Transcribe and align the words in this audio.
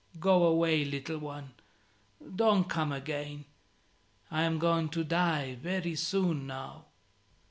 "Go 0.19 0.45
away, 0.47 0.83
little 0.83 1.19
one, 1.19 1.51
Don't 2.35 2.67
come 2.67 2.91
again: 2.91 3.45
I 4.31 4.41
am 4.41 4.57
going 4.57 4.89
to 4.89 5.03
die 5.03 5.57
very 5.61 5.93
soon 5.93 6.47
now." 6.47 6.85